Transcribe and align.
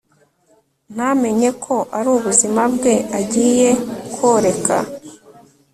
ntamenye 0.93 1.49
ko 1.63 1.75
ari 1.97 2.09
ubuzima 2.17 2.61
bwe 2.73 2.93
agiye 3.19 3.69
koreka 4.15 4.77